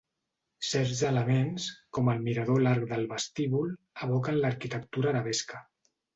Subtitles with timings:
[0.69, 1.67] Certs elements,
[1.97, 3.71] com el mirador o l'arc del vestíbul,
[4.09, 5.63] evoquen l'arquitectura arabesca.